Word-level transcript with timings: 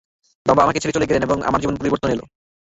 বাবা 0.45 0.61
আমাকে 0.63 0.79
ছেড়ে 0.81 0.95
চলে 0.95 1.07
গেলেন, 1.09 1.23
এবং 1.23 1.37
আবার 1.37 1.47
আমার 1.49 1.61
জীবন 1.61 1.75
পরিবর্তন 1.77 2.09
হলো। 2.13 2.23